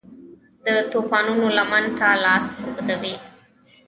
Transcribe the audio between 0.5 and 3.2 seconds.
د توپانونو لمن ته لاس اوږدوي